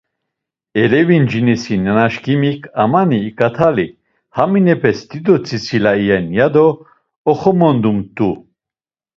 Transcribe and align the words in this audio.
Elevincinisi 0.81 1.73
nanaşǩimik: 1.85 2.61
Amani 2.83 3.19
iǩatali. 3.29 3.87
Haminepes 4.35 4.99
dido 5.09 5.35
tzitzila 5.45 5.93
iyen. 6.01 6.25
ya 6.37 6.47
do 6.53 6.67
oxomondumt̆u. 7.31 8.31